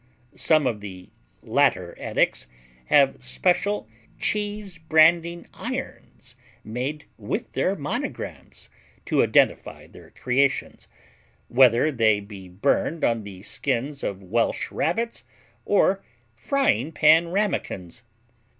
[0.35, 1.11] Some of the
[1.43, 2.47] latter addicts
[2.85, 8.67] have special cheese branding irons made with their monograms,
[9.05, 10.87] to identify their creations,
[11.49, 15.23] whether they be burned on the skins of Welsh Rabbits
[15.65, 16.03] or
[16.35, 18.01] Frying Pan Ramekins.